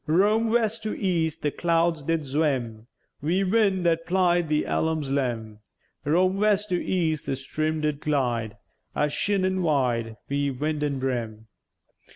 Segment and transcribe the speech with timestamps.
[0.07, 2.87] Vrom west to east the clouds did zwim
[3.21, 5.59] Wi' wind that plied the elem's lim';
[6.05, 8.57] Vrom west to east the stream did glide,
[8.95, 11.45] A sheenèn wide, wi' windèn brim.